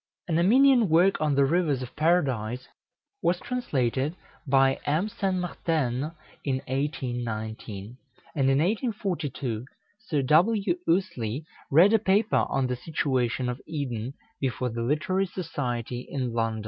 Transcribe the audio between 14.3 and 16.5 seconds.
before the Literary Society in